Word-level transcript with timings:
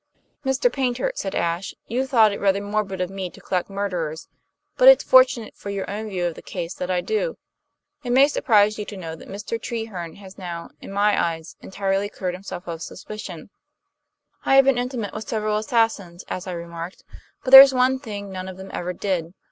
"Mr. 0.43 0.73
Paynter," 0.73 1.11
said 1.13 1.35
Ashe, 1.35 1.75
"you 1.85 2.07
thought 2.07 2.31
it 2.33 2.39
rather 2.39 2.59
morbid 2.59 2.99
of 3.01 3.11
me 3.11 3.29
to 3.29 3.39
collect 3.39 3.69
murderers; 3.69 4.27
but 4.75 4.87
it's 4.87 5.03
fortunate 5.03 5.55
for 5.55 5.69
your 5.69 5.87
own 5.87 6.09
view 6.09 6.25
of 6.25 6.33
the 6.33 6.41
case 6.41 6.73
that 6.73 6.89
I 6.89 7.01
do. 7.01 7.37
It 8.03 8.09
may 8.09 8.27
surprise 8.27 8.79
you 8.79 8.85
to 8.85 8.97
know 8.97 9.15
that 9.15 9.27
Mr. 9.29 9.61
Treherne 9.61 10.15
has 10.15 10.39
now, 10.39 10.71
in 10.79 10.91
my 10.91 11.23
eyes, 11.23 11.55
entirely 11.61 12.09
cleared 12.09 12.33
himself 12.33 12.65
of 12.67 12.81
suspicion. 12.81 13.51
I 14.43 14.55
have 14.55 14.65
been 14.65 14.79
intimate 14.79 15.13
with 15.13 15.27
several 15.29 15.57
assassins, 15.57 16.23
as 16.27 16.47
I 16.47 16.53
remarked; 16.53 17.03
but 17.43 17.51
there's 17.51 17.71
one 17.71 17.99
thing 17.99 18.31
none 18.31 18.47
of 18.47 18.57
them 18.57 18.71
ever 18.73 18.93
did. 18.93 19.35